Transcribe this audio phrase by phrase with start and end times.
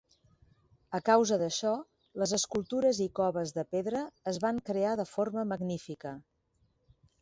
[0.99, 1.73] A causa d'això,
[2.23, 6.21] les escultures i coves de pedra es van crear de forma magnífica.